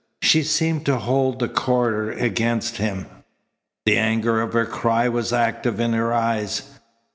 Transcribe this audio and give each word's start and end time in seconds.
She 0.23 0.41
seemed 0.41 0.83
to 0.87 0.97
hold 0.97 1.37
the 1.37 1.47
corridor 1.47 2.09
against 2.11 2.77
him. 2.77 3.05
The 3.85 3.99
anger 3.99 4.41
of 4.41 4.53
her 4.53 4.65
cry 4.65 5.07
was 5.09 5.31
active 5.31 5.79
in 5.79 5.93
her 5.93 6.11
eyes. 6.11 6.63